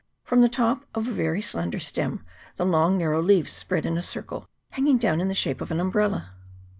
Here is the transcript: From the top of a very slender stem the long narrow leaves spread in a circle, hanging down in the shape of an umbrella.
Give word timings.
From 0.23 0.41
the 0.41 0.49
top 0.49 0.85
of 0.95 1.07
a 1.07 1.11
very 1.11 1.43
slender 1.43 1.79
stem 1.79 2.25
the 2.55 2.65
long 2.65 2.97
narrow 2.97 3.21
leaves 3.21 3.53
spread 3.53 3.85
in 3.85 3.97
a 3.97 4.01
circle, 4.01 4.47
hanging 4.71 4.97
down 4.97 5.21
in 5.21 5.27
the 5.27 5.35
shape 5.35 5.61
of 5.61 5.69
an 5.69 5.79
umbrella. 5.79 6.33